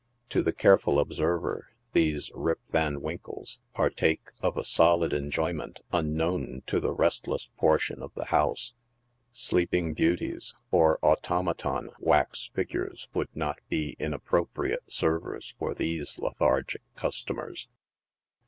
To 0.29 0.41
the 0.41 0.51
careful 0.51 0.99
observer, 0.99 1.67
these 1.93 2.31
Rip 2.33 2.59
Van 2.71 3.01
Winkle;? 3.01 3.45
partake 3.75 4.31
of 4.41 4.57
a 4.57 4.63
solid 4.63 5.13
enjoyment 5.13 5.81
unknown 5.91 6.63
to 6.65 6.79
the 6.79 6.91
restless 6.91 7.51
portion 7.59 8.01
of 8.01 8.11
the 8.15 8.25
house. 8.25 8.73
Sleeping 9.31 9.93
beauties, 9.93 10.55
or 10.71 10.97
automaton 11.03 11.91
wax 11.99 12.49
figures 12.51 13.09
would 13.13 13.29
not 13.35 13.59
bo 13.69 13.89
inappropriate 13.99 14.91
servers 14.91 15.53
for 15.59 15.75
these 15.75 16.17
lethargic 16.17 16.81
customers. 16.95 17.69